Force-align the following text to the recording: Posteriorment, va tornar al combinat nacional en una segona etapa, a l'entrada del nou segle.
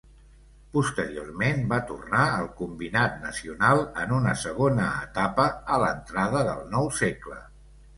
Posteriorment, 0.77 1.61
va 1.73 1.79
tornar 1.91 2.23
al 2.39 2.49
combinat 2.63 3.21
nacional 3.27 3.85
en 4.07 4.17
una 4.19 4.37
segona 4.49 4.91
etapa, 5.07 5.49
a 5.79 5.83
l'entrada 5.87 6.47
del 6.55 6.69
nou 6.77 6.97
segle. 7.07 7.45